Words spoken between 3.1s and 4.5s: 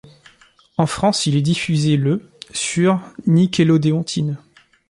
Nickelodeon Teen.